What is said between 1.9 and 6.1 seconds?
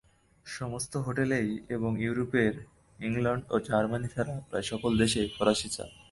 ইউরোপের ইংলণ্ড ও জার্মানী ছাড়া প্রায় সকল দেশেই ফরাসী চাল।